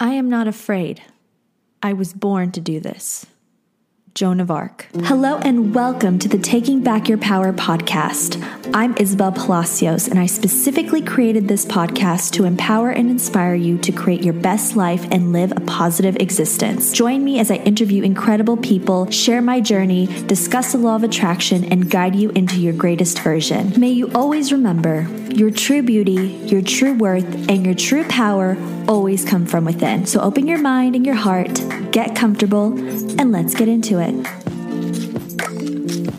[0.00, 1.02] I am not afraid.
[1.82, 3.26] I was born to do this.
[4.18, 4.88] Joan of Arc.
[5.04, 8.44] Hello and welcome to the Taking Back Your Power podcast.
[8.74, 13.92] I'm Isabel Palacios, and I specifically created this podcast to empower and inspire you to
[13.92, 16.90] create your best life and live a positive existence.
[16.90, 21.64] Join me as I interview incredible people, share my journey, discuss the law of attraction,
[21.66, 23.72] and guide you into your greatest version.
[23.78, 28.56] May you always remember your true beauty, your true worth, and your true power
[28.88, 30.06] always come from within.
[30.06, 31.62] So open your mind and your heart,
[31.92, 32.76] get comfortable,
[33.20, 34.07] and let's get into it.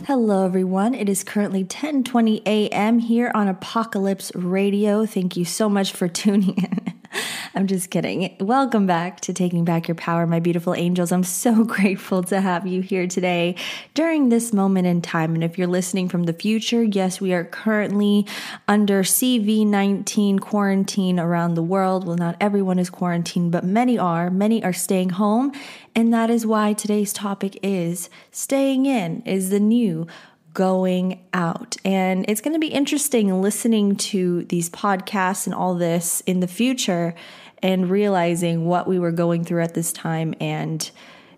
[0.05, 0.93] Hello everyone.
[0.93, 2.99] It is currently 10:20 a.m.
[2.99, 5.05] here on Apocalypse Radio.
[5.05, 6.98] Thank you so much for tuning in.
[7.55, 8.35] I'm just kidding.
[8.39, 11.11] Welcome back to Taking Back Your Power, my beautiful angels.
[11.11, 13.55] I'm so grateful to have you here today
[13.93, 15.35] during this moment in time.
[15.35, 18.25] And if you're listening from the future, yes, we are currently
[18.67, 22.05] under CV19 quarantine around the world.
[22.05, 24.29] Well, not everyone is quarantined, but many are.
[24.29, 25.51] Many are staying home.
[25.95, 30.07] And that is why today's topic is staying in is the new
[30.53, 31.77] going out.
[31.85, 36.47] And it's going to be interesting listening to these podcasts and all this in the
[36.47, 37.15] future
[37.61, 40.33] and realizing what we were going through at this time.
[40.39, 40.89] And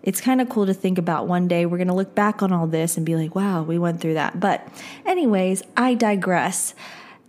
[0.02, 2.52] it's kind of cool to think about one day we're going to look back on
[2.52, 4.40] all this and be like, wow, we went through that.
[4.40, 4.66] But,
[5.06, 6.74] anyways, I digress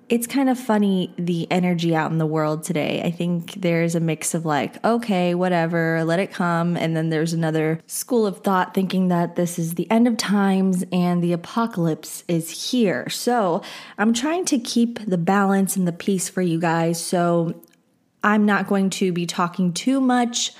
[0.09, 3.02] it's kind of funny the energy out in the world today.
[3.04, 6.76] I think there's a mix of like, okay, whatever, let it come.
[6.76, 10.84] And then there's another school of thought thinking that this is the end of times
[10.92, 13.10] and the apocalypse is here.
[13.10, 13.62] So
[13.98, 17.04] I'm trying to keep the balance and the peace for you guys.
[17.04, 17.62] So
[18.23, 20.54] I'm not going to be talking too much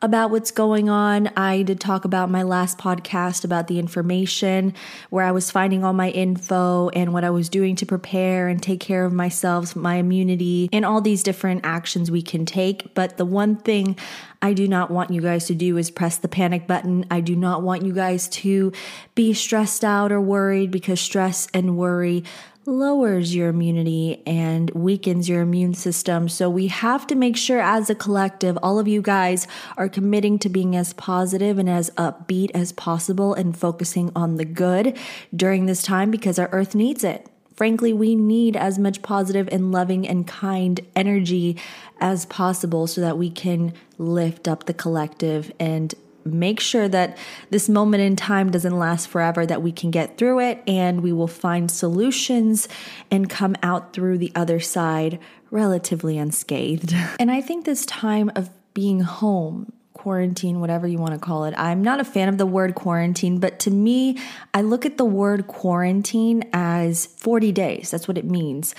[0.00, 1.28] about what's going on.
[1.36, 4.74] I did talk about my last podcast about the information
[5.10, 8.62] where I was finding all my info and what I was doing to prepare and
[8.62, 12.94] take care of myself, my immunity, and all these different actions we can take.
[12.94, 13.96] But the one thing
[14.40, 17.04] I do not want you guys to do is press the panic button.
[17.10, 18.72] I do not want you guys to
[19.16, 22.22] be stressed out or worried because stress and worry
[22.68, 26.28] lowers your immunity and weakens your immune system.
[26.28, 29.46] So we have to make sure as a collective, all of you guys
[29.76, 34.44] are committing to being as positive and as upbeat as possible and focusing on the
[34.44, 34.96] good
[35.34, 37.26] during this time because our earth needs it.
[37.56, 41.56] Frankly, we need as much positive and loving and kind energy
[42.00, 47.16] as possible so that we can lift up the collective and make sure that
[47.50, 51.12] this moment in time doesn't last forever, that we can get through it and we
[51.12, 52.68] will find solutions
[53.10, 55.18] and come out through the other side
[55.50, 56.94] relatively unscathed.
[57.18, 61.54] And I think this time of being home, quarantine, whatever you want to call it.
[61.58, 64.18] I'm not a fan of the word quarantine, but to me,
[64.54, 67.90] I look at the word quarantine as 40 days.
[67.90, 68.74] That's what it means.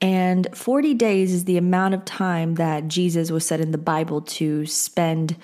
[0.00, 4.22] And 40 days is the amount of time that Jesus was said in the Bible
[4.22, 5.36] to spend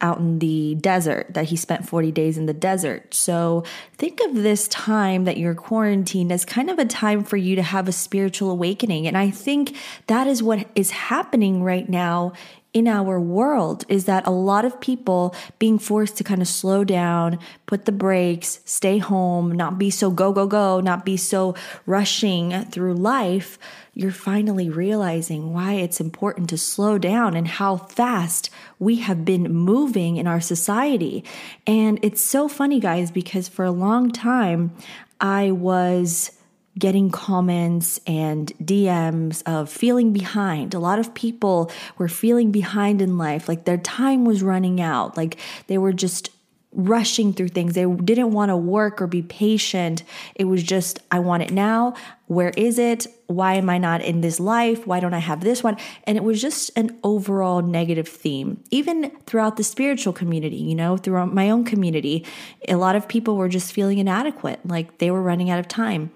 [0.00, 3.14] out in the desert, that he spent 40 days in the desert.
[3.14, 3.64] So
[3.94, 7.62] think of this time that you're quarantined as kind of a time for you to
[7.62, 9.06] have a spiritual awakening.
[9.06, 9.76] And I think
[10.06, 12.32] that is what is happening right now
[12.76, 16.84] in our world is that a lot of people being forced to kind of slow
[16.84, 21.54] down, put the brakes, stay home, not be so go, go, go, not be so
[21.86, 23.58] rushing through life,
[23.94, 29.50] you're finally realizing why it's important to slow down and how fast we have been
[29.50, 31.24] moving in our society.
[31.66, 34.76] And it's so funny, guys, because for a long time,
[35.18, 36.30] I was
[36.78, 40.74] getting comments and DMs of feeling behind.
[40.74, 45.16] A lot of people were feeling behind in life, like their time was running out,
[45.16, 45.38] like
[45.68, 46.30] they were just
[46.76, 47.74] rushing through things.
[47.74, 50.02] They didn't want to work or be patient.
[50.34, 51.94] It was just, I want it now.
[52.26, 53.06] Where is it?
[53.28, 54.86] Why am I not in this life?
[54.86, 55.78] Why don't I have this one?
[56.04, 58.62] And it was just an overall negative theme.
[58.70, 62.26] Even throughout the spiritual community, you know, throughout my own community,
[62.68, 66.12] a lot of people were just feeling inadequate, like they were running out of time.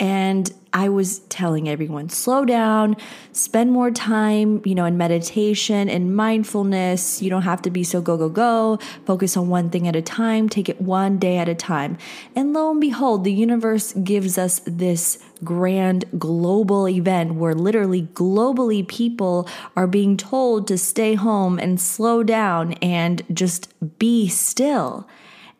[0.00, 2.96] And I was telling everyone, slow down,
[3.32, 7.22] spend more time, you know, in meditation and mindfulness.
[7.22, 8.78] You don't have to be so go, go, go.
[9.06, 11.96] Focus on one thing at a time, take it one day at a time.
[12.36, 18.86] And lo and behold, the universe gives us this grand global event where literally globally
[18.86, 25.08] people are being told to stay home and slow down and just be still.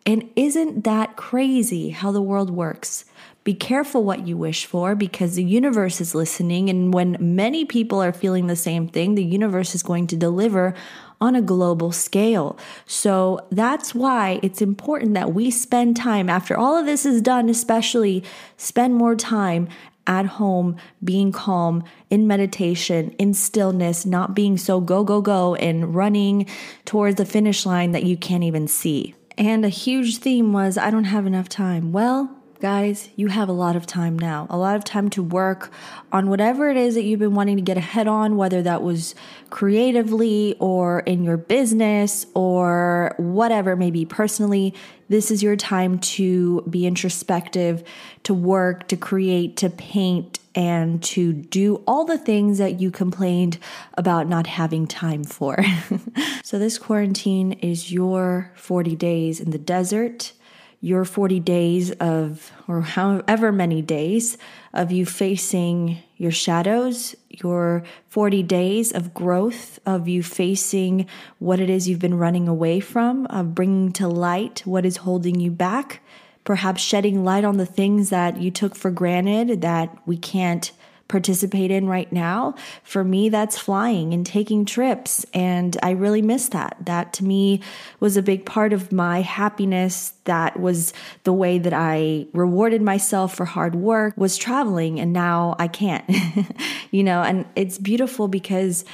[0.08, 3.04] And isn't that crazy how the world works?
[3.44, 6.70] Be careful what you wish for because the universe is listening.
[6.70, 10.72] And when many people are feeling the same thing, the universe is going to deliver
[11.20, 12.58] on a global scale.
[12.86, 17.50] So that's why it's important that we spend time after all of this is done,
[17.50, 18.24] especially
[18.56, 19.68] spend more time
[20.06, 25.94] at home, being calm, in meditation, in stillness, not being so go, go, go, and
[25.94, 26.46] running
[26.86, 29.14] towards the finish line that you can't even see.
[29.38, 31.92] And a huge theme was, I don't have enough time.
[31.92, 35.70] Well, guys, you have a lot of time now, a lot of time to work
[36.10, 39.14] on whatever it is that you've been wanting to get ahead on, whether that was
[39.48, 44.74] creatively or in your business or whatever, maybe personally.
[45.08, 47.84] This is your time to be introspective,
[48.24, 53.58] to work, to create, to paint, and to do all the things that you complained
[53.94, 55.56] about not having time for.
[56.42, 60.32] so, this quarantine is your 40 days in the desert
[60.80, 64.38] your 40 days of, or however many days
[64.72, 71.06] of you facing your shadows, your 40 days of growth, of you facing
[71.40, 75.40] what it is you've been running away from, of bringing to light what is holding
[75.40, 76.00] you back,
[76.48, 80.72] perhaps shedding light on the things that you took for granted that we can't
[81.06, 82.54] participate in right now.
[82.82, 85.26] For me, that's flying and taking trips.
[85.34, 86.78] And I really miss that.
[86.80, 87.60] That to me
[88.00, 90.14] was a big part of my happiness.
[90.24, 94.98] That was the way that I rewarded myself for hard work was traveling.
[94.98, 96.10] And now I can't,
[96.90, 98.86] you know, and it's beautiful because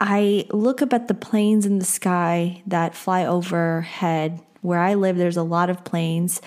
[0.00, 4.40] I look up at the planes in the sky that fly overhead.
[4.62, 6.42] Where I live, there's a lot of planes.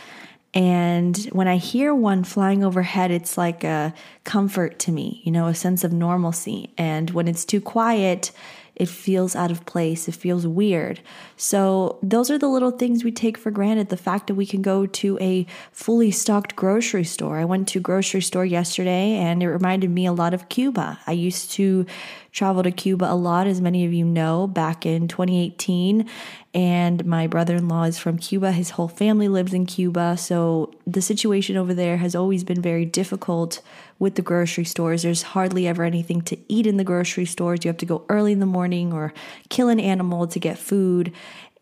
[0.53, 3.93] And when I hear one flying overhead, it's like a
[4.25, 6.73] comfort to me, you know, a sense of normalcy.
[6.77, 8.31] And when it's too quiet,
[8.75, 10.07] it feels out of place.
[10.07, 11.01] It feels weird.
[11.37, 13.89] So, those are the little things we take for granted.
[13.89, 17.37] The fact that we can go to a fully stocked grocery store.
[17.37, 20.99] I went to a grocery store yesterday and it reminded me a lot of Cuba.
[21.05, 21.85] I used to
[22.31, 26.09] travel to Cuba a lot, as many of you know, back in 2018.
[26.53, 28.51] And my brother in law is from Cuba.
[28.51, 30.17] His whole family lives in Cuba.
[30.17, 33.61] So the situation over there has always been very difficult
[33.99, 35.03] with the grocery stores.
[35.03, 37.63] There's hardly ever anything to eat in the grocery stores.
[37.63, 39.13] You have to go early in the morning or
[39.47, 41.13] kill an animal to get food.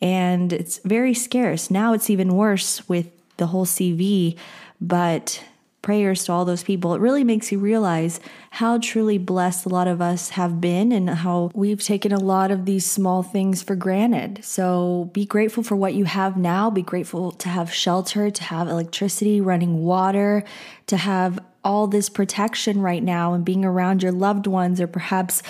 [0.01, 1.69] And it's very scarce.
[1.69, 4.37] Now it's even worse with the whole CV.
[4.81, 5.43] But
[5.81, 8.19] prayers to all those people, it really makes you realize
[8.51, 12.51] how truly blessed a lot of us have been and how we've taken a lot
[12.51, 14.43] of these small things for granted.
[14.43, 16.69] So be grateful for what you have now.
[16.69, 20.43] Be grateful to have shelter, to have electricity, running water,
[20.87, 25.41] to have all this protection right now and being around your loved ones or perhaps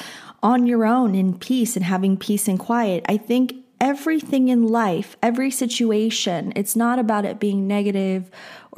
[0.42, 3.06] on your own in peace and having peace and quiet.
[3.08, 8.30] I think everything in life, every situation, it's not about it being negative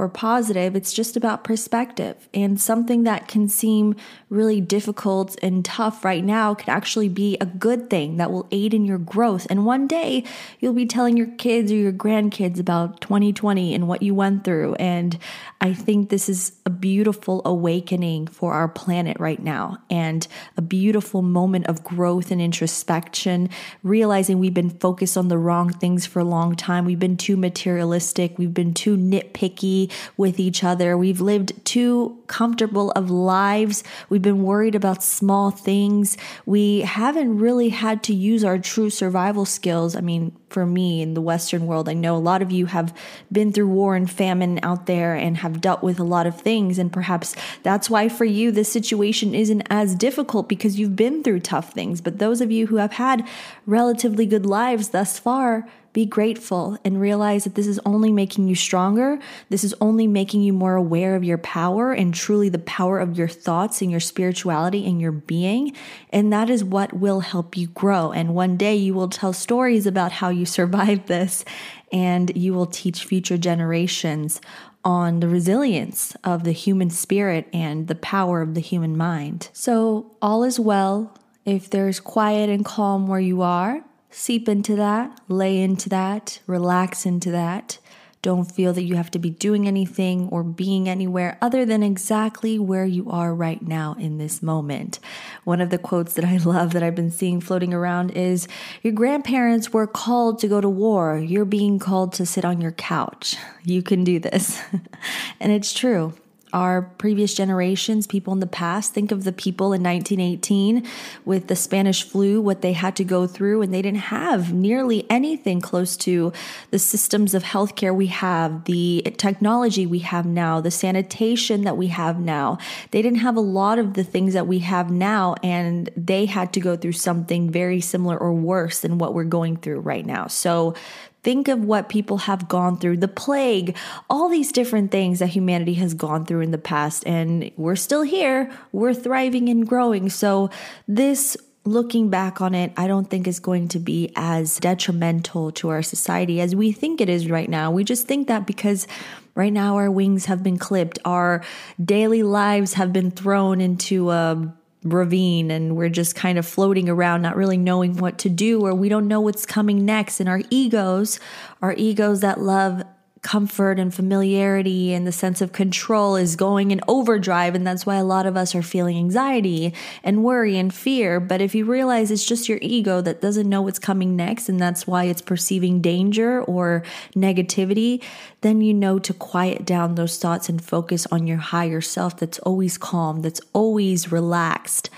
[0.02, 0.76] or positive.
[0.76, 2.28] It's just about perspective.
[2.34, 3.96] And something that can seem
[4.30, 8.74] really difficult and tough right now could actually be a good thing that will aid
[8.74, 9.46] in your growth.
[9.52, 10.24] And one day
[10.60, 14.74] you'll be telling your kids or your grandkids about 2020 and what you went through.
[14.76, 15.20] And
[15.60, 20.28] I think this is a beautiful awakening for our planet right now and
[20.58, 23.52] a beautiful moment of growth and introspection,
[23.84, 26.86] realizing we've been focused on the wrong things for a long time.
[26.86, 32.92] We've been too materialistic, we've been too nitpicky with each other, we've lived too comfortable
[32.92, 36.18] of lives, we've been worried about small things.
[36.46, 39.96] We haven't really had to use our true survival skills.
[39.96, 41.88] I mean, for me in the Western world.
[41.88, 42.96] I know a lot of you have
[43.32, 46.78] been through war and famine out there and have dealt with a lot of things.
[46.78, 51.40] And perhaps that's why for you, this situation isn't as difficult because you've been through
[51.40, 52.02] tough things.
[52.02, 53.26] But those of you who have had
[53.66, 58.56] relatively good lives thus far, be grateful and realize that this is only making you
[58.56, 59.20] stronger.
[59.50, 63.18] This is only making you more aware of your power and truly the power of
[63.18, 65.76] your thoughts and your spirituality and your being.
[66.10, 68.12] And that is what will help you grow.
[68.12, 71.44] And one day you will tell stories about how you survived this
[71.92, 74.40] and you will teach future generations
[74.84, 79.50] on the resilience of the human spirit and the power of the human mind.
[79.54, 81.16] So, all is well.
[81.46, 87.06] If there's quiet and calm where you are, seep into that, lay into that, relax
[87.06, 87.80] into that.
[88.22, 92.60] Don't feel that you have to be doing anything or being anywhere other than exactly
[92.60, 95.00] where you are right now in this moment.
[95.44, 98.48] One of the quotes that I love that I've been seeing floating around is
[98.84, 101.18] Your grandparents were called to go to war.
[101.18, 103.38] You're being called to sit on your couch.
[103.64, 104.62] You can do this.
[105.40, 106.14] and it's true
[106.54, 108.94] our previous generations, people in the past.
[108.94, 110.88] Think of the people in 1918
[111.26, 115.06] with the Spanish flu, what they had to go through, and they didn't have nearly
[115.10, 116.34] anything close to
[116.72, 121.88] the systems of healthcare we have, the technology we have now, the sanitation that we
[121.88, 122.58] have now.
[122.92, 126.54] They didn't have a lot of the things that we have now, and they had
[126.54, 130.28] to go through something very similar or worse than what we're going through right now.
[130.28, 130.76] So
[131.24, 133.78] Think of what people have gone through, the plague,
[134.10, 137.04] all these different things that humanity has gone through in the past.
[137.06, 140.10] And we're still here, we're thriving and growing.
[140.10, 140.50] So,
[140.88, 145.70] this looking back on it, I don't think is going to be as detrimental to
[145.70, 147.72] our society as we think it is right now.
[147.72, 148.88] We just think that because
[149.36, 151.44] right now our wings have been clipped, our
[151.84, 157.22] daily lives have been thrown into a ravine and we're just kind of floating around
[157.22, 160.20] not really knowing what to do or we don't know what's coming next.
[160.20, 161.20] And our egos
[161.62, 162.84] our egos that love
[163.22, 167.54] comfort and familiarity and the sense of control is going in overdrive.
[167.54, 169.74] And that's why a lot of us are feeling anxiety
[170.04, 171.20] and worry and fear.
[171.20, 174.60] But if you realize it's just your ego that doesn't know what's coming next, and
[174.60, 176.84] that's why it's perceiving danger or
[177.16, 178.04] negativity,
[178.42, 182.40] then you know to quiet down those thoughts and focus on your higher self that's
[182.40, 184.90] always calm, that's always relaxed.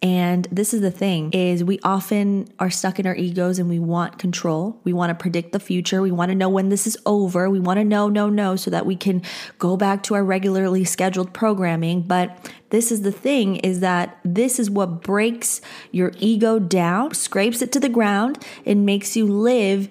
[0.00, 3.80] And this is the thing is we often are stuck in our egos and we
[3.80, 4.78] want control.
[4.84, 6.00] We want to predict the future.
[6.00, 7.50] We want to know when this is over.
[7.50, 9.22] We want to know, no, no, so that we can
[9.58, 12.02] go back to our regularly scheduled programming.
[12.02, 17.60] But this is the thing is that this is what breaks your ego down, scrapes
[17.60, 19.88] it to the ground, and makes you live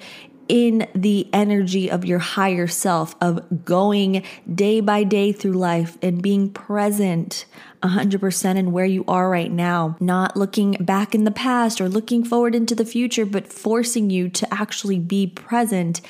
[0.47, 4.23] in the energy of your higher self, of going
[4.53, 7.45] day by day through life and being present
[7.83, 12.23] 100% in where you are right now, not looking back in the past or looking
[12.23, 16.01] forward into the future, but forcing you to actually be present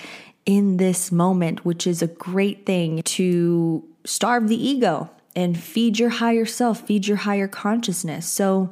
[0.45, 6.09] in this moment, which is a great thing to starve the ego and feed your
[6.09, 8.27] higher self, feed your higher consciousness.
[8.27, 8.71] So,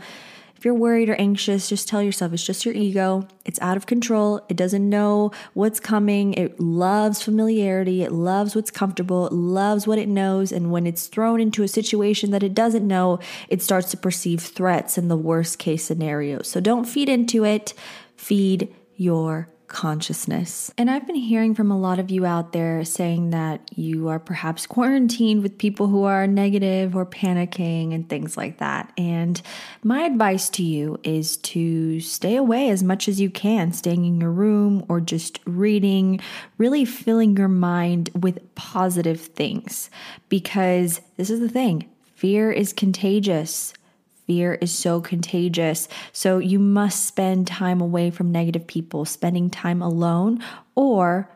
[0.65, 3.27] you're worried or anxious, just tell yourself it's just your ego.
[3.45, 4.43] It's out of control.
[4.49, 6.33] It doesn't know what's coming.
[6.33, 8.03] It loves familiarity.
[8.03, 9.27] It loves what's comfortable.
[9.27, 10.51] It loves what it knows.
[10.51, 14.41] And when it's thrown into a situation that it doesn't know, it starts to perceive
[14.41, 16.41] threats in the worst case scenario.
[16.41, 17.73] So don't feed into it.
[18.15, 20.71] Feed your consciousness.
[20.77, 24.19] And I've been hearing from a lot of you out there saying that you are
[24.19, 28.91] perhaps quarantined with people who are negative or panicking and things like that.
[28.97, 29.41] And
[29.83, 34.19] my advice to you is to stay away as much as you can, staying in
[34.21, 36.19] your room or just reading,
[36.57, 39.89] really filling your mind with positive things.
[40.29, 43.73] Because this is the thing fear is contagious.
[44.27, 45.87] Fear is so contagious.
[46.11, 51.29] So you must spend time away from negative people, spending time alone, or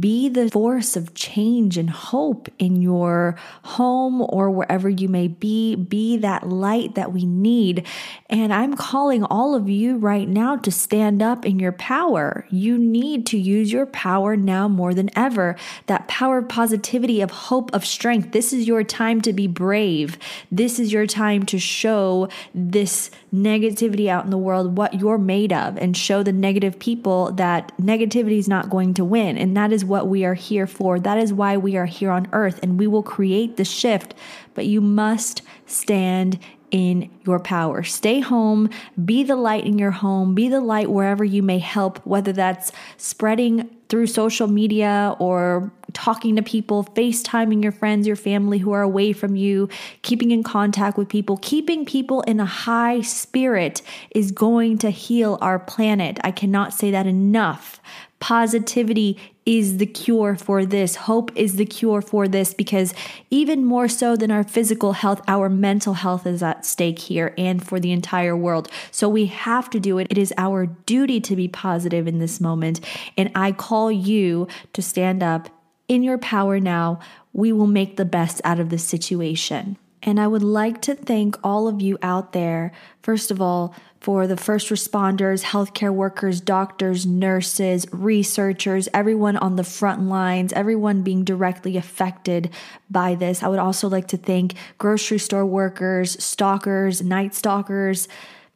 [0.00, 5.76] be the force of change and hope in your home or wherever you may be.
[5.76, 7.86] Be that light that we need.
[8.28, 12.46] And I'm calling all of you right now to stand up in your power.
[12.50, 15.54] You need to use your power now more than ever.
[15.86, 18.32] That power of positivity, of hope, of strength.
[18.32, 20.18] This is your time to be brave.
[20.50, 25.52] This is your time to show this negativity out in the world what you're made
[25.52, 29.38] of and show the negative people that negativity is not going to win.
[29.38, 30.98] And that is what we are here for.
[30.98, 34.14] That is why we are here on earth and we will create the shift.
[34.54, 36.38] But you must stand
[36.70, 37.82] in your power.
[37.82, 38.68] Stay home,
[39.04, 42.72] be the light in your home, be the light wherever you may help, whether that's
[42.96, 48.82] spreading through social media or talking to people, FaceTiming your friends, your family who are
[48.82, 49.68] away from you,
[50.02, 53.80] keeping in contact with people, keeping people in a high spirit
[54.10, 56.18] is going to heal our planet.
[56.24, 57.80] I cannot say that enough.
[58.18, 60.96] Positivity is the cure for this.
[60.96, 62.92] Hope is the cure for this because
[63.30, 67.64] even more so than our physical health, our mental health is at stake here and
[67.64, 68.68] for the entire world.
[68.90, 70.08] So we have to do it.
[70.10, 72.80] It is our duty to be positive in this moment.
[73.16, 75.48] And I call you to stand up
[75.86, 76.98] in your power now.
[77.32, 79.78] We will make the best out of this situation.
[80.06, 82.70] And I would like to thank all of you out there,
[83.02, 89.64] first of all, for the first responders, healthcare workers, doctors, nurses, researchers, everyone on the
[89.64, 92.50] front lines, everyone being directly affected
[92.88, 93.42] by this.
[93.42, 98.06] I would also like to thank grocery store workers, stalkers, night stalkers,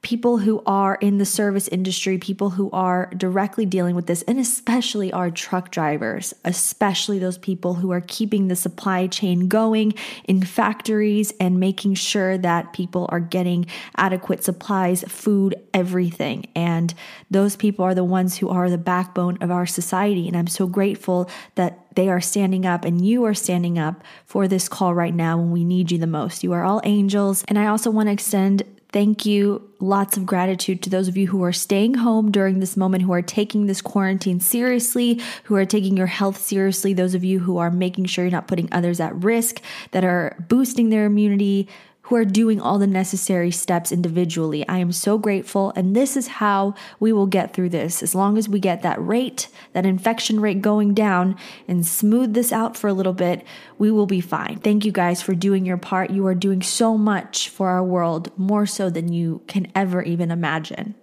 [0.02, 4.38] people who are in the service industry, people who are directly dealing with this, and
[4.38, 9.92] especially our truck drivers, especially those people who are keeping the supply chain going
[10.24, 13.66] in factories and making sure that people are getting
[13.96, 16.46] adequate supplies, food, everything.
[16.54, 16.94] And
[17.30, 20.26] those people are the ones who are the backbone of our society.
[20.26, 24.48] And I'm so grateful that they are standing up and you are standing up for
[24.48, 26.42] this call right now when we need you the most.
[26.42, 27.44] You are all angels.
[27.48, 29.70] And I also want to extend Thank you.
[29.78, 33.12] Lots of gratitude to those of you who are staying home during this moment, who
[33.12, 37.58] are taking this quarantine seriously, who are taking your health seriously, those of you who
[37.58, 41.68] are making sure you're not putting others at risk, that are boosting their immunity,
[42.10, 44.66] who are doing all the necessary steps individually.
[44.66, 45.72] I am so grateful.
[45.76, 48.02] And this is how we will get through this.
[48.02, 51.36] As long as we get that rate, that infection rate going down
[51.68, 53.46] and smooth this out for a little bit,
[53.78, 54.58] we will be fine.
[54.58, 56.10] Thank you guys for doing your part.
[56.10, 60.32] You are doing so much for our world, more so than you can ever even
[60.32, 60.96] imagine.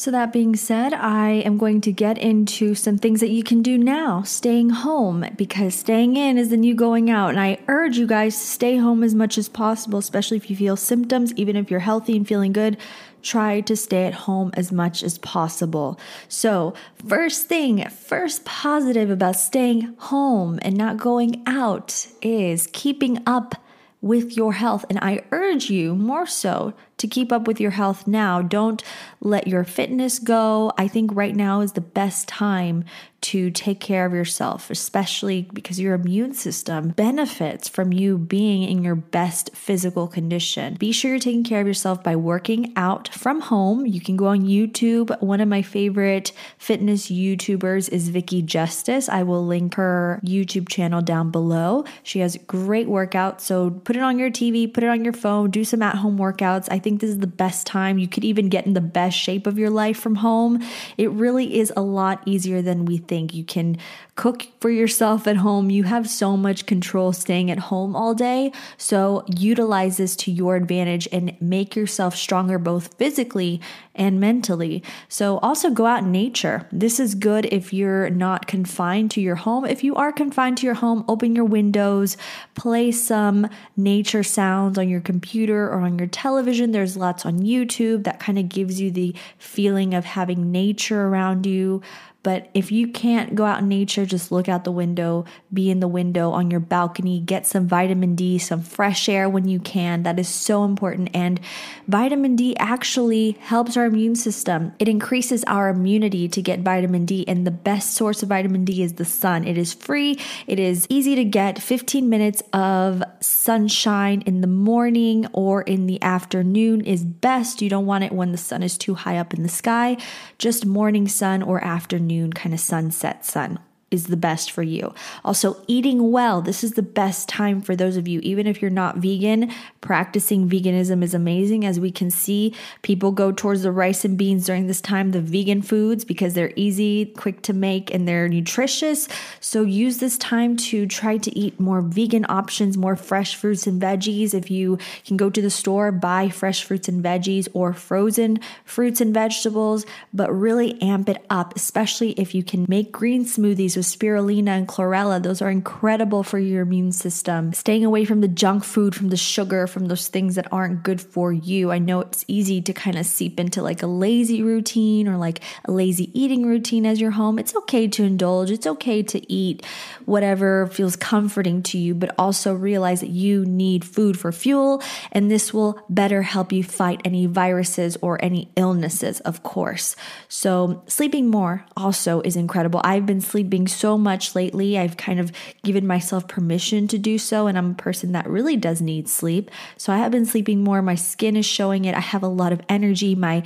[0.00, 3.60] So, that being said, I am going to get into some things that you can
[3.60, 7.28] do now, staying home, because staying in is the new going out.
[7.28, 10.56] And I urge you guys to stay home as much as possible, especially if you
[10.56, 12.78] feel symptoms, even if you're healthy and feeling good.
[13.20, 16.00] Try to stay at home as much as possible.
[16.28, 16.72] So,
[17.06, 23.54] first thing, first positive about staying home and not going out is keeping up
[24.00, 24.84] with your health.
[24.88, 28.40] And I urge you more so to keep up with your health now.
[28.42, 28.82] Don't
[29.20, 30.72] let your fitness go.
[30.78, 32.84] I think right now is the best time
[33.20, 38.82] to take care of yourself, especially because your immune system benefits from you being in
[38.82, 40.74] your best physical condition.
[40.78, 43.84] Be sure you're taking care of yourself by working out from home.
[43.84, 45.20] You can go on YouTube.
[45.20, 49.08] One of my favorite fitness YouTubers is Vicky Justiz.
[49.08, 51.84] I will link her YouTube channel down below.
[52.02, 53.42] She has great workouts.
[53.42, 56.18] So put it on your TV, put it on your phone, do some at home
[56.18, 56.68] workouts.
[56.70, 57.98] I think think this is the best time.
[57.98, 60.60] You could even get in the best shape of your life from home.
[60.98, 63.32] It really is a lot easier than we think.
[63.32, 63.78] You can
[64.16, 65.70] cook for yourself at home.
[65.70, 68.52] You have so much control staying at home all day.
[68.76, 73.60] So utilize this to your advantage and make yourself stronger both physically
[73.94, 74.82] and mentally.
[75.08, 76.66] So also go out in nature.
[76.72, 79.64] This is good if you're not confined to your home.
[79.64, 82.16] If you are confined to your home, open your windows,
[82.54, 86.72] play some nature sounds on your computer or on your television.
[86.80, 91.44] There's lots on YouTube that kind of gives you the feeling of having nature around
[91.44, 91.82] you.
[92.22, 95.80] But if you can't go out in nature, just look out the window, be in
[95.80, 100.02] the window on your balcony, get some vitamin D, some fresh air when you can.
[100.02, 101.10] That is so important.
[101.14, 101.40] And
[101.88, 104.72] vitamin D actually helps our immune system.
[104.78, 107.24] It increases our immunity to get vitamin D.
[107.26, 109.46] And the best source of vitamin D is the sun.
[109.46, 115.26] It is free, it is easy to get 15 minutes of sunshine in the morning
[115.32, 117.62] or in the afternoon is best.
[117.62, 119.96] You don't want it when the sun is too high up in the sky,
[120.36, 123.58] just morning sun or afternoon kind of sunset sun
[123.90, 124.94] is the best for you.
[125.24, 126.40] Also, eating well.
[126.40, 130.48] This is the best time for those of you, even if you're not vegan, practicing
[130.48, 131.64] veganism is amazing.
[131.64, 135.20] As we can see, people go towards the rice and beans during this time, the
[135.20, 139.08] vegan foods, because they're easy, quick to make, and they're nutritious.
[139.40, 143.82] So, use this time to try to eat more vegan options, more fresh fruits and
[143.82, 144.34] veggies.
[144.34, 149.00] If you can go to the store, buy fresh fruits and veggies or frozen fruits
[149.00, 153.86] and vegetables, but really amp it up, especially if you can make green smoothies with
[153.86, 155.22] spirulina and chlorella.
[155.22, 157.54] Those are incredible for your immune system.
[157.54, 161.00] Staying away from the junk food, from the sugar, from those things that aren't good
[161.00, 161.70] for you.
[161.70, 165.40] I know it's easy to kind of seep into like a lazy routine or like
[165.64, 167.38] a lazy eating routine as your home.
[167.38, 169.64] It's okay to indulge, it's okay to eat
[170.04, 175.30] whatever feels comforting to you, but also realize that you need food for fuel, and
[175.30, 179.96] this will better help you fight any viruses or any illnesses, of course.
[180.28, 182.82] So, sleeping more also is incredible.
[182.84, 184.78] I've been sleeping so much lately.
[184.78, 188.56] I've kind of given myself permission to do so, and I'm a person that really
[188.56, 189.50] does need sleep.
[189.76, 190.82] So, I have been sleeping more.
[190.82, 191.94] My skin is showing it.
[191.94, 193.14] I have a lot of energy.
[193.14, 193.42] My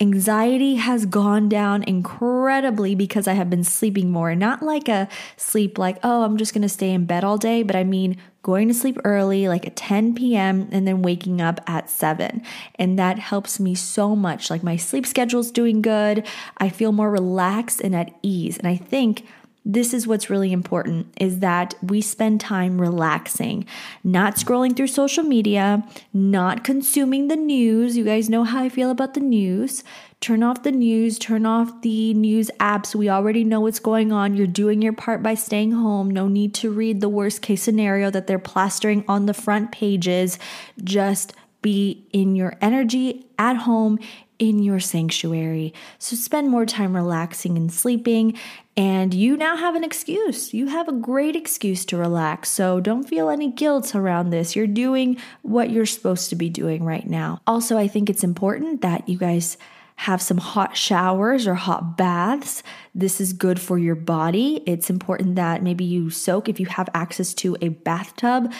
[0.00, 4.34] Anxiety has gone down incredibly because I have been sleeping more.
[4.34, 7.62] Not like a sleep like, oh, I'm just going to stay in bed all day,
[7.62, 11.60] but I mean going to sleep early, like at 10 p.m., and then waking up
[11.68, 12.42] at 7.
[12.74, 14.50] And that helps me so much.
[14.50, 16.26] Like my sleep schedule's doing good.
[16.58, 18.58] I feel more relaxed and at ease.
[18.58, 19.24] And I think
[19.64, 23.64] this is what's really important is that we spend time relaxing,
[24.02, 27.96] not scrolling through social media, not consuming the news.
[27.96, 29.82] You guys know how I feel about the news.
[30.20, 32.94] Turn off the news, turn off the news apps.
[32.94, 34.36] We already know what's going on.
[34.36, 36.10] You're doing your part by staying home.
[36.10, 40.38] No need to read the worst case scenario that they're plastering on the front pages.
[40.82, 43.98] Just be in your energy at home
[44.44, 45.72] in your sanctuary.
[45.98, 48.38] So spend more time relaxing and sleeping.
[48.76, 50.52] And you now have an excuse.
[50.52, 52.50] You have a great excuse to relax.
[52.50, 54.54] So don't feel any guilt around this.
[54.54, 57.40] You're doing what you're supposed to be doing right now.
[57.46, 59.56] Also, I think it's important that you guys
[59.96, 62.62] have some hot showers or hot baths.
[62.94, 64.62] This is good for your body.
[64.66, 68.52] It's important that maybe you soak if you have access to a bathtub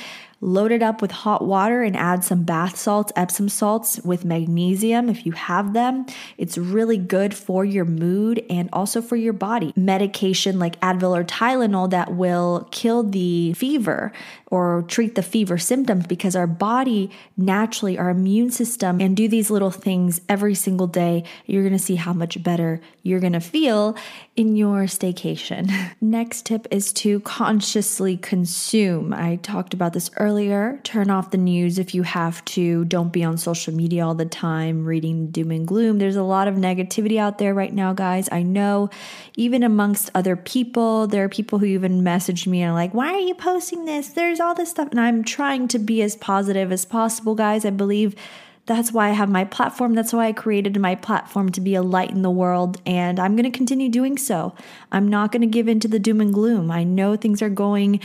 [0.45, 5.09] load it up with hot water and add some bath salts, Epsom salts with magnesium
[5.09, 6.05] if you have them.
[6.37, 9.73] It's really good for your mood and also for your body.
[9.75, 14.13] Medication like Advil or Tylenol that will kill the fever
[14.49, 19.51] or treat the fever symptoms because our body naturally, our immune system, and do these
[19.51, 23.97] little things every single day, you're gonna see how much better you're gonna feel
[24.37, 25.73] in your staycation.
[26.01, 29.13] Next tip is to consciously consume.
[29.13, 30.34] I talked about this earlier.
[30.83, 32.85] Turn off the news if you have to.
[32.87, 35.99] Don't be on social media all the time reading doom and gloom.
[35.99, 38.29] There's a lot of negativity out there right now, guys.
[38.33, 38.91] I know,
[39.37, 43.13] even amongst other people, there are people who even message me and are like, why
[43.13, 44.09] are you posting this?
[44.09, 44.89] There's all this stuff.
[44.91, 47.65] And I'm trying to be as positive as possible, guys.
[47.65, 48.17] I believe
[48.67, 49.95] that's why I have my platform.
[49.95, 52.81] That's why I created my platform to be a light in the world.
[52.87, 54.55] And I'm going to continue doing so.
[54.91, 56.71] I'm not going to give in to the doom and gloom.
[56.71, 58.01] I know things are going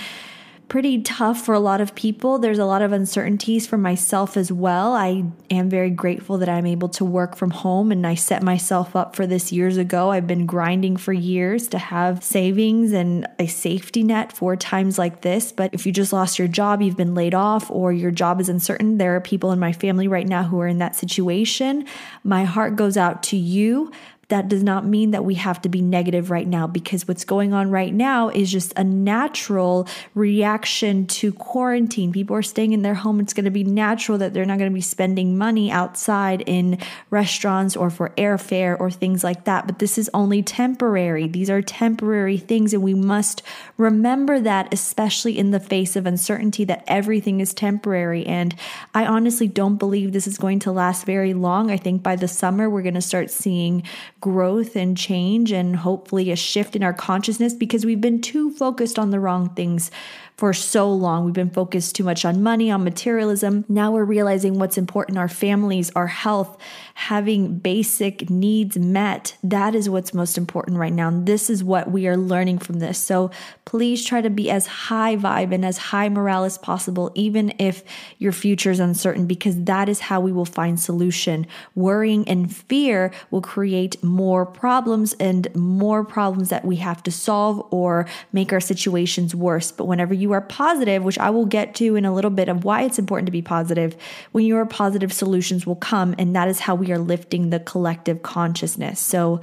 [0.69, 2.37] pretty tough for a lot of people.
[2.37, 4.93] There's a lot of uncertainties for myself as well.
[4.93, 8.95] I am very grateful that I'm able to work from home and I set myself
[8.95, 10.11] up for this years ago.
[10.11, 15.21] I've been grinding for years to have savings and a safety net for times like
[15.21, 15.51] this.
[15.51, 18.47] But if you just lost your job, you've been laid off, or your job is
[18.47, 21.85] uncertain, there are people in my family right now who are in that situation.
[22.23, 23.91] My heart goes out to you
[24.29, 27.51] that does not mean that we have to be negative right now because what's going
[27.51, 32.11] on right now is just a natural reaction to quarantine.
[32.11, 33.19] People are staying in their home.
[33.19, 36.77] It's going to be natural that they're not going to be spending money outside in
[37.09, 39.65] restaurants or for airfare or things like that.
[39.65, 41.27] But this is only temporary.
[41.27, 43.41] These are temporary things, and we must
[43.77, 48.27] remember that, especially in the face of uncertainty, that everything is temporary.
[48.27, 48.55] And
[48.93, 51.71] I honestly don't believe this is going to last very long.
[51.71, 53.83] I think by the summer, we're going to start seeing
[54.21, 58.99] growth and change and hopefully a shift in our consciousness because we've been too focused
[58.99, 59.91] on the wrong things
[60.35, 61.25] for so long.
[61.25, 63.65] We've been focused too much on money, on materialism.
[63.67, 66.57] Now we're realizing what's important our families, our health,
[66.99, 69.37] having basic needs met.
[69.41, 71.07] That is what's most important right now.
[71.07, 72.97] And this is what we are learning from this.
[72.97, 73.31] So
[73.63, 77.85] please try to be as high vibe and as high morale as possible, even if
[78.17, 81.47] your future is uncertain, because that is how we will find solution.
[81.73, 87.65] Worrying and fear will create more problems and more problems that we have to solve
[87.71, 89.71] or make our situations worse.
[89.71, 92.65] But whenever you are positive, which I will get to in a little bit of
[92.65, 93.95] why it's important to be positive,
[94.33, 96.13] when you are positive, solutions will come.
[96.17, 98.99] And that is how we are lifting the collective consciousness.
[98.99, 99.41] So,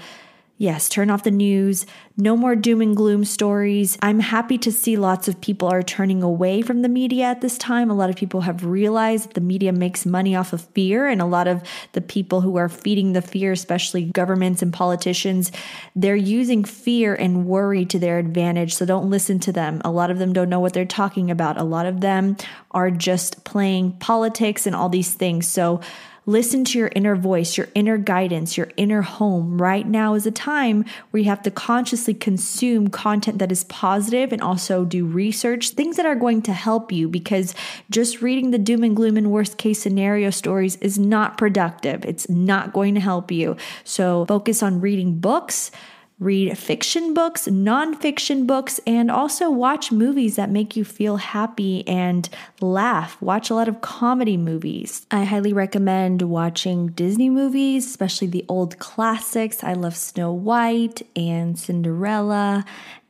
[0.58, 1.84] Yes, turn off the news.
[2.16, 3.98] No more doom and gloom stories.
[4.00, 7.58] I'm happy to see lots of people are turning away from the media at this
[7.58, 7.90] time.
[7.90, 11.20] A lot of people have realized that the media makes money off of fear, and
[11.20, 15.52] a lot of the people who are feeding the fear, especially governments and politicians,
[15.94, 18.74] they're using fear and worry to their advantage.
[18.74, 19.82] So don't listen to them.
[19.84, 21.58] A lot of them don't know what they're talking about.
[21.58, 22.38] A lot of them
[22.70, 25.46] are just playing politics and all these things.
[25.46, 25.82] So
[26.28, 29.62] Listen to your inner voice, your inner guidance, your inner home.
[29.62, 34.32] Right now is a time where you have to consciously consume content that is positive
[34.32, 37.54] and also do research, things that are going to help you because
[37.90, 42.04] just reading the doom and gloom and worst case scenario stories is not productive.
[42.04, 43.56] It's not going to help you.
[43.84, 45.70] So focus on reading books
[46.18, 52.28] read fiction books, nonfiction books, and also watch movies that make you feel happy and
[52.60, 53.20] laugh.
[53.20, 55.06] Watch a lot of comedy movies.
[55.10, 59.62] I highly recommend watching Disney movies, especially the old classics.
[59.62, 62.64] I love Snow White and Cinderella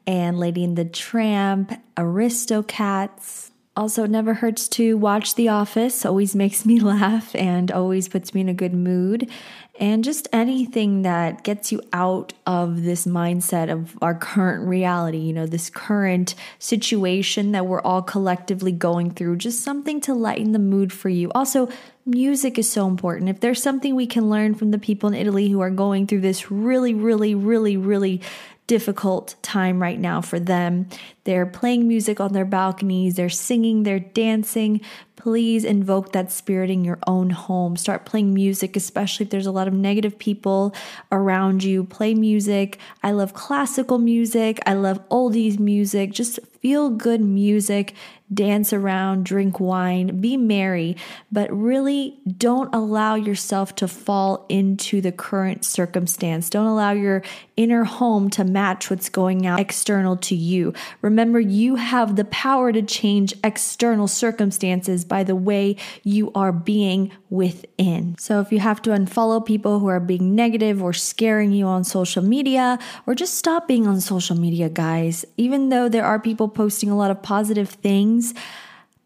[0.07, 3.51] and Lady and the Tramp, Aristocats.
[3.77, 8.33] Also, it never hurts to watch The Office, always makes me laugh and always puts
[8.35, 9.31] me in a good mood.
[9.79, 15.33] And just anything that gets you out of this mindset of our current reality, you
[15.33, 20.59] know, this current situation that we're all collectively going through, just something to lighten the
[20.59, 21.31] mood for you.
[21.35, 21.69] Also,
[22.07, 23.29] music is so important.
[23.29, 26.23] If there's something we can learn from the people in Italy who are going through
[26.23, 28.23] this really, really, really, really
[28.67, 30.89] difficult time right now for them.
[31.27, 34.81] They're playing music on their balconies, they're singing, they're dancing.
[35.17, 37.77] Please invoke that spirit in your own home.
[37.77, 40.73] Start playing music, especially if there's a lot of negative people
[41.11, 41.83] around you.
[41.83, 42.79] Play music.
[43.03, 46.13] I love classical music, I love oldies music.
[46.13, 47.95] Just feel good music
[48.33, 50.97] dance around, drink wine, be merry,
[51.31, 56.51] but really don't allow yourself to fall into the current circumstance.
[56.51, 57.23] Don't allow your
[57.57, 60.75] inner home to match what's going out external to you.
[61.03, 67.11] Remember, you have the power to change external circumstances by the way you are being
[67.31, 68.17] within.
[68.19, 71.85] So if you have to unfollow people who are being negative or scaring you on
[71.85, 76.49] social media, or just stop being on social media, guys, even though there are people
[76.49, 78.35] posting a lot of positive things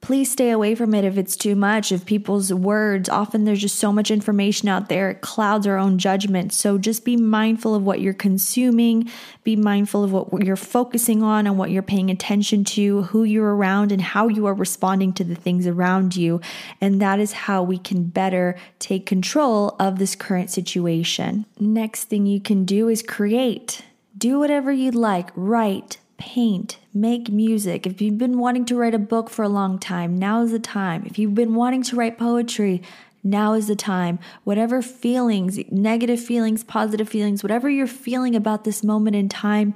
[0.01, 1.93] please stay away from it if it's too much.
[1.93, 5.99] If people's words, often there's just so much information out there, it clouds our own
[5.99, 6.53] judgment.
[6.53, 9.11] So just be mindful of what you're consuming,
[9.45, 13.55] be mindful of what you're focusing on and what you're paying attention to, who you're
[13.55, 16.41] around, and how you are responding to the things around you.
[16.81, 21.45] And that is how we can better take control of this current situation.
[21.59, 23.83] Next thing you can do is create.
[24.17, 27.87] Do whatever you'd like, write, paint, make music.
[27.87, 30.59] If you've been wanting to write a book for a long time, now is the
[30.59, 31.05] time.
[31.07, 32.83] If you've been wanting to write poetry,
[33.23, 34.19] now is the time.
[34.45, 39.75] Whatever feelings, negative feelings, positive feelings, whatever you're feeling about this moment in time,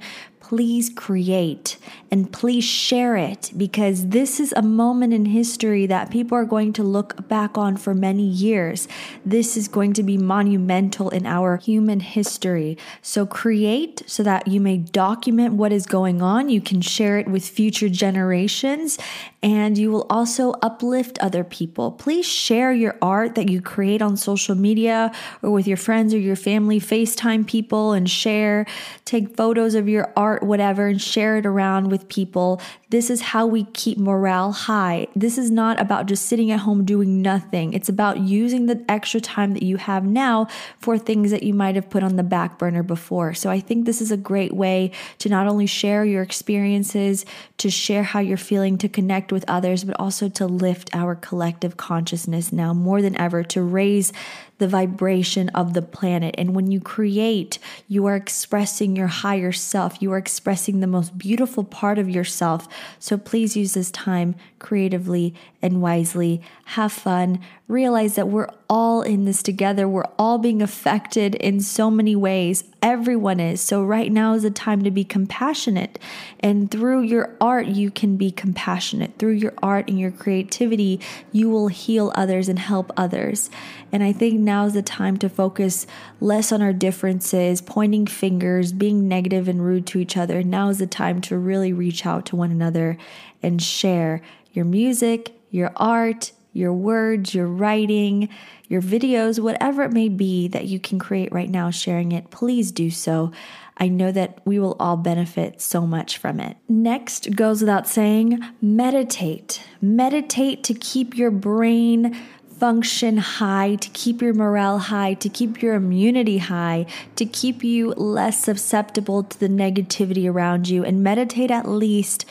[0.49, 1.75] please create
[2.11, 6.71] and please share it because this is a moment in history that people are going
[6.71, 8.87] to look back on for many years.
[9.25, 12.77] This is going to be monumental in our human history.
[13.01, 16.49] So create so that you may document what is going on.
[16.49, 18.99] You can share it with future generations
[19.41, 21.91] and you will also uplift other people.
[21.91, 26.19] Please share your art that you create on social media or with your friends or
[26.19, 26.79] your family.
[26.79, 28.65] FaceTime people and share.
[29.05, 32.61] Take photos of your art art, whatever, and share it around with people.
[32.89, 35.07] This is how we keep morale high.
[35.15, 37.73] This is not about just sitting at home doing nothing.
[37.73, 40.47] It's about using the extra time that you have now
[40.79, 43.33] for things that you might have put on the back burner before.
[43.33, 47.25] So I think this is a great way to not only share your experiences,
[47.57, 51.77] to share how you're feeling, to connect with others, but also to lift our collective
[51.77, 54.11] consciousness now more than ever, to raise
[54.57, 56.35] the vibration of the planet.
[56.37, 60.01] And when you create, you are expressing your higher self.
[60.01, 62.67] You are expressing the most beautiful part of yourself.
[62.99, 65.33] So please use this time creatively
[65.65, 66.43] and wisely.
[66.65, 67.39] Have fun.
[67.67, 69.87] Realize that we're all in this together.
[69.87, 72.63] We're all being affected in so many ways.
[72.83, 73.61] Everyone is.
[73.61, 75.97] So, right now is the time to be compassionate.
[76.39, 79.17] And through your art, you can be compassionate.
[79.17, 80.99] Through your art and your creativity,
[81.31, 83.49] you will heal others and help others.
[83.91, 85.87] And I think now is the time to focus
[86.19, 90.43] less on our differences, pointing fingers, being negative and rude to each other.
[90.43, 92.99] Now is the time to really reach out to one another
[93.41, 94.21] and share
[94.55, 98.29] your music, your art, your words, your writing,
[98.67, 102.71] your videos, whatever it may be that you can create right now, sharing it, please
[102.71, 103.31] do so.
[103.77, 106.55] I know that we will all benefit so much from it.
[106.69, 109.61] Next goes without saying meditate.
[109.81, 112.15] Meditate to keep your brain
[112.57, 116.85] function high, to keep your morale high, to keep your immunity high,
[117.17, 122.25] to keep you less susceptible to the negativity around you, and meditate at least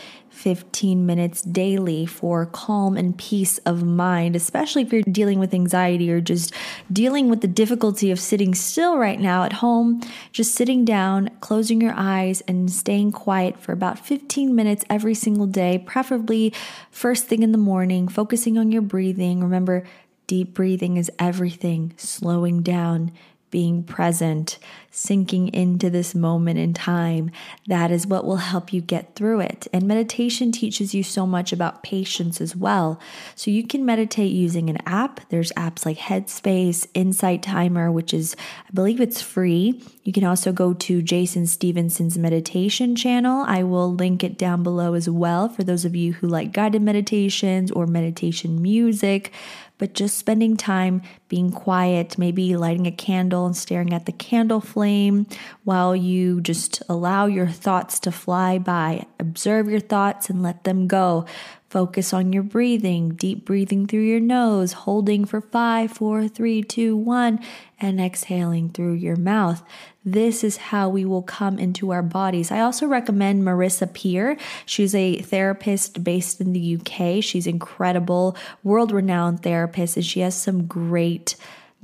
[0.45, 6.13] 15 minutes daily for calm and peace of mind, especially if you're dealing with anxiety
[6.13, 6.53] or just
[6.93, 10.03] dealing with the difficulty of sitting still right now at home.
[10.33, 15.47] Just sitting down, closing your eyes, and staying quiet for about 15 minutes every single
[15.47, 16.53] day, preferably
[16.91, 19.41] first thing in the morning, focusing on your breathing.
[19.41, 19.83] Remember,
[20.27, 23.13] Deep breathing is everything, slowing down,
[23.55, 24.59] being present,
[24.91, 27.31] sinking into this moment in time.
[27.69, 29.69] That is what will help you get through it.
[29.73, 32.99] And meditation teaches you so much about patience as well.
[33.37, 35.21] So you can meditate using an app.
[35.29, 38.35] There's apps like Headspace, Insight Timer, which is,
[38.69, 39.81] I believe it's free.
[40.03, 43.45] You can also go to Jason Stephenson's meditation channel.
[43.47, 46.83] I will link it down below as well for those of you who like guided
[46.83, 49.33] meditations or meditation music
[49.79, 54.61] but just spending time being quiet, maybe lighting a candle and staring at the candle
[54.61, 55.27] flame
[55.65, 59.07] while you just allow your thoughts to fly by.
[59.19, 61.27] Observe your thoughts and let them go.
[61.75, 66.97] Focus on your breathing, deep breathing through your nose, holding for five, four, three, two,
[66.97, 67.41] one,
[67.81, 69.61] and exhaling through your mouth.
[70.05, 72.53] This is how we will come into our bodies.
[72.53, 74.37] I also recommend Marissa Peer.
[74.65, 77.25] She's a therapist based in the UK.
[77.25, 81.35] She's incredible, world renowned therapist, and she has some great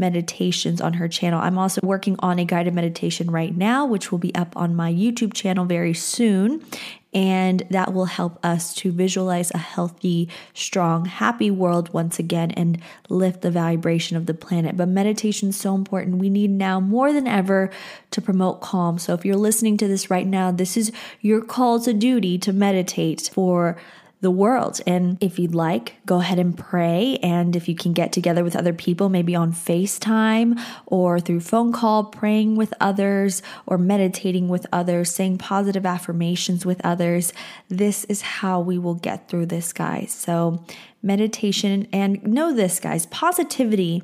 [0.00, 1.40] meditations on her channel.
[1.40, 4.92] I'm also working on a guided meditation right now, which will be up on my
[4.92, 6.64] YouTube channel very soon.
[7.12, 12.80] And that will help us to visualize a healthy, strong, happy world once again and
[13.08, 14.76] lift the vibration of the planet.
[14.76, 16.18] But meditation is so important.
[16.18, 17.70] We need now more than ever
[18.12, 18.98] to promote calm.
[18.98, 22.52] So if you're listening to this right now, this is your call to duty to
[22.52, 23.76] meditate for
[24.20, 24.80] the world.
[24.86, 27.18] And if you'd like, go ahead and pray.
[27.22, 31.72] And if you can get together with other people, maybe on FaceTime or through phone
[31.72, 37.32] call, praying with others or meditating with others, saying positive affirmations with others,
[37.68, 40.12] this is how we will get through this, guys.
[40.12, 40.64] So,
[41.02, 44.02] meditation and know this, guys positivity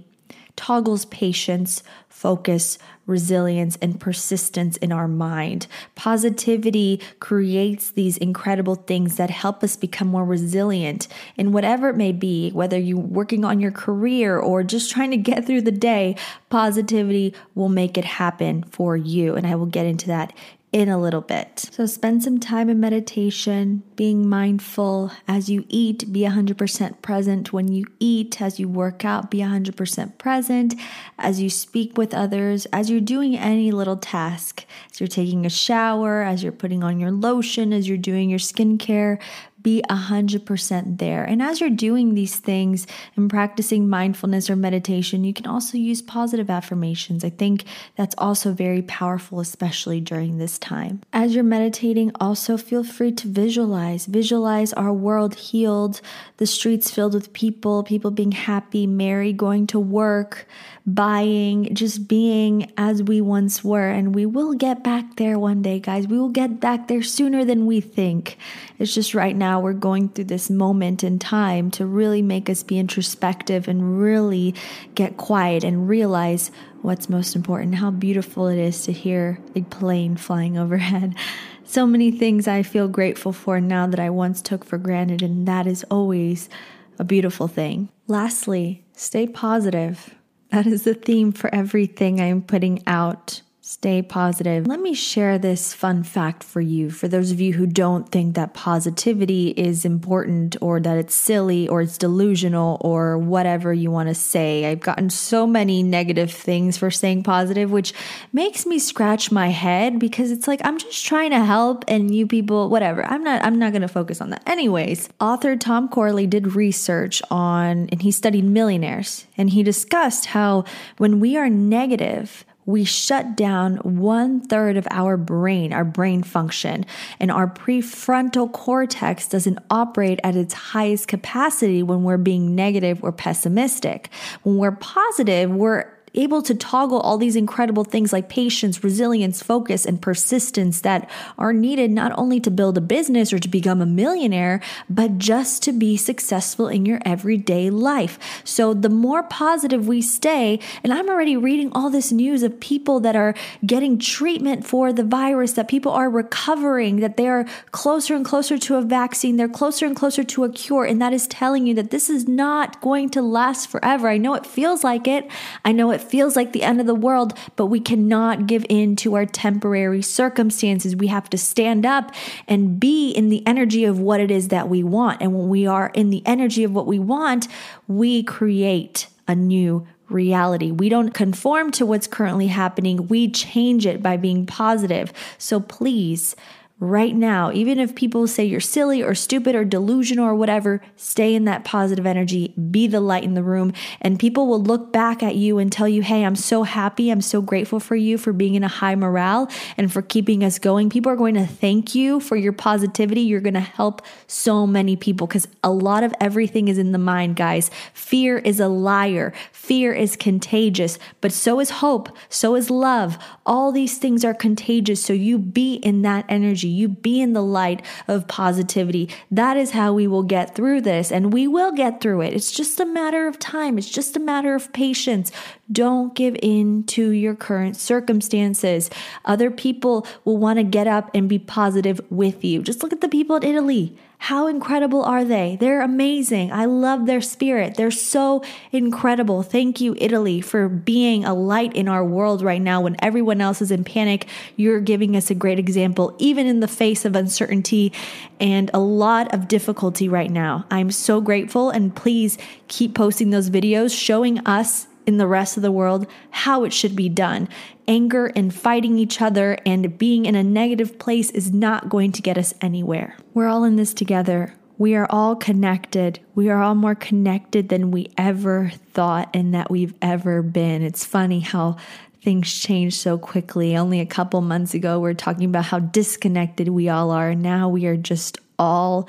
[0.57, 5.67] toggles patience, focus, resilience, and persistence in our mind.
[5.95, 12.13] Positivity creates these incredible things that help us become more resilient in whatever it may
[12.13, 16.17] be, whether you're working on your career or just trying to get through the day.
[16.51, 19.37] Positivity will make it happen for you.
[19.37, 20.33] And I will get into that
[20.77, 21.71] in a little bit.
[21.71, 27.69] So spend some time in meditation, being mindful as you eat, be 100% present when
[27.69, 30.75] you eat, as you work out, be 100% present,
[31.19, 35.51] as you speak with others, as you're doing any little task, as you're taking a
[35.51, 39.19] shower, as you're putting on your lotion, as you're doing your skincare,
[39.67, 41.25] be 100% there.
[41.25, 46.01] And as you're doing these things and practicing mindfulness or meditation, you can also use
[46.01, 47.25] positive affirmations.
[47.25, 47.65] I think
[47.97, 51.03] that's also very powerful, especially during this time.
[51.13, 54.07] As you're meditating, also feel free to visualize.
[54.07, 56.01] Visualize our world healed,
[56.37, 60.47] the streets filled with people, people being happy, merry, going to work,
[60.87, 63.89] buying, just being as we once were.
[63.89, 66.07] And we will get back there one day, guys.
[66.07, 68.39] We will get back there sooner than we think.
[68.79, 72.63] It's just right now we're going through this moment in time to really make us
[72.63, 74.55] be introspective and really
[74.95, 80.17] get quiet and realize what's most important, how beautiful it is to hear a plane
[80.17, 81.17] flying overhead.
[81.65, 85.49] So many things I feel grateful for now that I once took for granted, and
[85.49, 86.49] that is always
[86.97, 87.89] a beautiful thing.
[88.07, 90.16] Lastly, stay positive.
[90.51, 94.65] That is the theme for everything I am putting out Stay positive.
[94.65, 96.89] Let me share this fun fact for you.
[96.89, 101.67] For those of you who don't think that positivity is important or that it's silly
[101.67, 106.79] or it's delusional or whatever you want to say, I've gotten so many negative things
[106.79, 107.93] for saying positive, which
[108.33, 112.29] makes me scratch my head because it's like I'm just trying to help and you
[112.29, 113.05] people, whatever.
[113.05, 114.49] I'm not, I'm not going to focus on that.
[114.49, 120.63] Anyways, author Tom Corley did research on, and he studied millionaires and he discussed how
[120.99, 126.85] when we are negative, we shut down one third of our brain, our brain function,
[127.21, 133.13] and our prefrontal cortex doesn't operate at its highest capacity when we're being negative or
[133.13, 134.11] pessimistic.
[134.43, 139.85] When we're positive, we're able to toggle all these incredible things like patience, resilience, focus,
[139.85, 143.87] and persistence that are needed not only to build a business or to become a
[143.87, 148.19] millionaire, but just to be successful in your everyday life.
[148.45, 153.01] So the more positive we stay, and I'm already reading all this news of people
[153.01, 158.15] that are getting treatment for the virus, that people are recovering, that they are closer
[158.15, 161.27] and closer to a vaccine, they're closer and closer to a cure, and that is
[161.27, 164.09] telling you that this is not going to last forever.
[164.09, 165.29] I know it feels like it.
[165.65, 168.97] I know it feels like the end of the world, but we cannot give in
[168.97, 170.97] to our temporary circumstances.
[170.97, 172.13] We have to stand up
[172.49, 175.23] and be in the energy of what it is that we want.
[175.23, 177.49] And when we are in the energy of what we want,
[177.87, 180.71] we create a new reality.
[180.71, 183.09] We don't conform to what's currently happening.
[183.09, 185.13] We change it by being positive.
[185.39, 186.37] So please,
[186.79, 191.35] right now, even if people say you're silly or stupid or delusional or whatever, stay
[191.35, 195.23] in that positive energy, be the light in the room, and people will look back
[195.23, 197.11] at you and tell you, Hey, I'm so happy.
[197.11, 200.59] I'm so grateful for you for being in a high morale and for keeping us
[200.59, 200.91] going.
[200.91, 203.23] People are going to thank you for your positivity.
[203.23, 206.99] You're going to help so many people because a lot of everything is in the
[206.99, 207.71] mind, guys.
[207.95, 213.17] Fear is a liar, fear is contagious, but so is hope, so is love.
[213.47, 215.03] All these things are contagious.
[215.03, 219.09] So you be in that energy energy, you be in the light of positivity.
[219.31, 222.35] That is how we will get through this, and we will get through it.
[222.35, 225.33] It's just a matter of time, it's just a matter of patience.
[225.71, 228.91] Don't give in to your current circumstances.
[229.25, 232.63] Other people will want to get up and be positive with you.
[232.63, 233.97] Just look at the people in Italy.
[234.19, 235.57] How incredible are they?
[235.61, 236.51] They're amazing.
[236.51, 237.77] I love their spirit.
[237.77, 239.43] They're so incredible.
[239.43, 243.63] Thank you, Italy, for being a light in our world right now when everyone else
[243.63, 244.27] is in panic.
[244.57, 247.93] You're giving us a great example, even in the face of uncertainty
[248.41, 250.65] and a lot of difficulty right now.
[250.71, 255.63] I'm so grateful, and please keep posting those videos showing us in the rest of
[255.63, 257.49] the world how it should be done.
[257.89, 262.23] Anger and fighting each other and being in a negative place is not going to
[262.23, 263.17] get us anywhere.
[263.33, 264.55] We're all in this together.
[264.79, 266.21] We are all connected.
[266.35, 270.83] We are all more connected than we ever thought and that we've ever been.
[270.83, 271.77] It's funny how
[272.23, 273.77] things change so quickly.
[273.77, 277.35] Only a couple months ago, we are talking about how disconnected we all are.
[277.35, 279.09] Now we are just all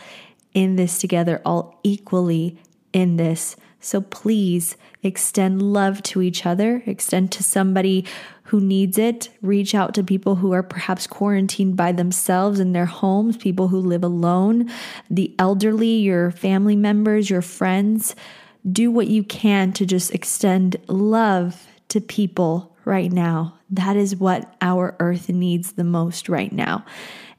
[0.54, 2.58] in this together, all equally
[2.94, 3.56] in this.
[3.80, 8.06] So please extend love to each other, extend to somebody
[8.44, 12.86] who needs it, reach out to people who are perhaps quarantined by themselves in their
[12.86, 14.70] homes, people who live alone,
[15.10, 18.16] the elderly, your family members, your friends.
[18.70, 23.54] do what you can to just extend love to people right now.
[23.70, 26.86] That is what our earth needs the most right now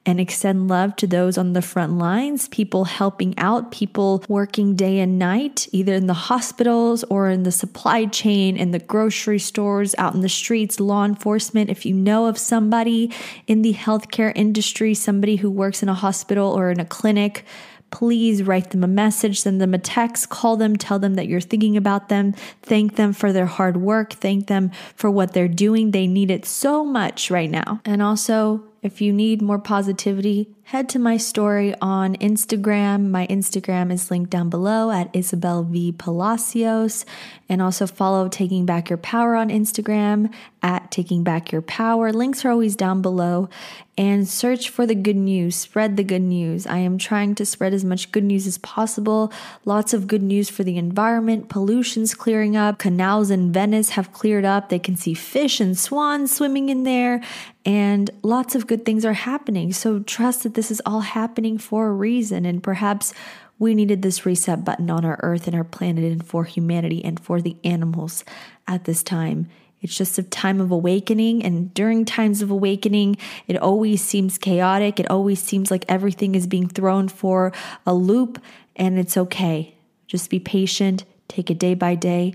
[0.09, 5.01] and extend love to those on the front lines, people helping out, people working day
[5.01, 9.95] and night, either in the hospitals or in the supply chain, in the grocery stores,
[9.99, 11.69] out in the streets, law enforcement.
[11.69, 13.13] If you know of somebody
[13.47, 17.45] in the healthcare industry, somebody who works in a hospital or in a clinic,
[17.91, 21.39] please write them a message, send them a text, call them, tell them that you're
[21.39, 22.33] thinking about them,
[22.63, 25.91] thank them for their hard work, thank them for what they're doing.
[25.91, 27.83] They need it so much right now.
[27.85, 33.11] And also, if you need more positivity, head to my story on Instagram.
[33.11, 35.93] My Instagram is linked down below at Isabel V.
[35.93, 37.05] Palacios.
[37.49, 42.13] And also follow Taking Back Your Power on Instagram at Taking Back Your Power.
[42.13, 43.49] Links are always down below.
[43.97, 46.69] And search for the good news, spread the good news.
[46.69, 49.33] I am trying to spread as much good news as possible.
[49.65, 51.49] Lots of good news for the environment.
[51.49, 52.79] Pollution's clearing up.
[52.79, 54.69] Canals in Venice have cleared up.
[54.69, 57.21] They can see fish and swans swimming in there.
[57.69, 59.75] And lots of good things are happening.
[59.75, 62.47] So trust that this is all happening for a reason.
[62.47, 63.13] And perhaps
[63.59, 67.21] we needed this reset button on our earth and our planet and for humanity and
[67.21, 68.25] for the animals
[68.67, 69.51] at this time.
[69.83, 71.45] It's just a time of awakening.
[71.45, 74.99] And during times of awakening, it always seems chaotic.
[74.99, 77.53] It always seems like everything is being thrown for
[77.85, 78.43] a loop,
[78.77, 79.75] and it's okay.
[80.07, 82.35] Just be patient, take it day by day.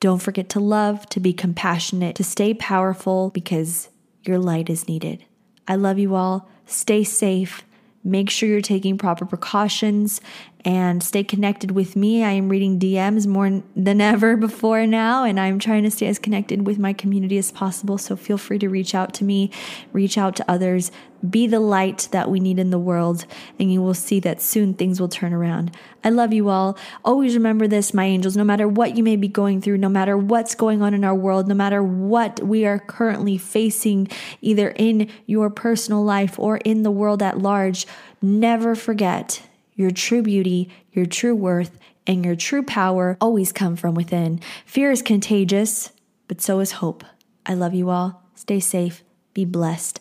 [0.00, 3.88] Don't forget to love, to be compassionate, to stay powerful because
[4.26, 5.24] your light is needed.
[5.66, 6.48] I love you all.
[6.66, 7.64] Stay safe.
[8.02, 10.20] Make sure you're taking proper precautions
[10.64, 12.24] and stay connected with me.
[12.24, 16.18] I am reading DMs more than ever before now, and I'm trying to stay as
[16.18, 17.98] connected with my community as possible.
[17.98, 19.50] So feel free to reach out to me,
[19.92, 20.90] reach out to others,
[21.28, 23.26] be the light that we need in the world,
[23.58, 25.70] and you will see that soon things will turn around.
[26.02, 26.78] I love you all.
[27.04, 30.16] Always remember this, my angels, no matter what you may be going through, no matter
[30.16, 34.08] what's going on in our world, no matter what we are currently facing,
[34.40, 37.86] either in your personal life or in the world at large,
[38.22, 39.42] never forget
[39.74, 44.40] your true beauty, your true worth, and your true power always come from within.
[44.66, 45.90] Fear is contagious,
[46.28, 47.04] but so is hope.
[47.46, 48.22] I love you all.
[48.34, 49.02] Stay safe,
[49.32, 50.00] be blessed,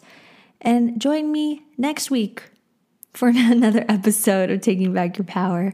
[0.62, 2.44] and join me next week
[3.14, 5.74] for another episode of Taking Back Your Power.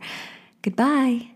[0.62, 1.32] Goodbye.